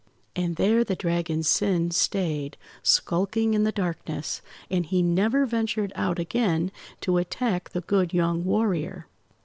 And 0.35 0.55
there 0.55 0.83
the 0.83 0.95
Dragon 0.95 1.43
Sin 1.43 1.91
stayed, 1.91 2.57
skulking 2.81 3.53
in 3.53 3.65
the 3.65 3.71
darkness; 3.71 4.41
and 4.67 4.83
he 4.87 5.03
never 5.03 5.45
ventured 5.45 5.93
out 5.95 6.17
again 6.17 6.71
to 7.01 7.19
attack 7.19 7.69
the 7.69 7.81
good 7.81 8.11
young 8.11 8.43
warrior. 8.43 9.05